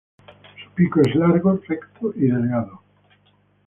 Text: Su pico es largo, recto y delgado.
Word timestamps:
Su 0.63 0.71
pico 0.71 0.99
es 1.01 1.13
largo, 1.13 1.59
recto 1.67 2.11
y 2.15 2.21
delgado. 2.21 2.81